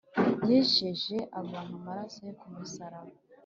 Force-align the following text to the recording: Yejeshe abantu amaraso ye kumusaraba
Yejeshe 0.49 1.17
abantu 1.39 1.73
amaraso 1.79 2.19
ye 2.27 2.33
kumusaraba 2.39 3.13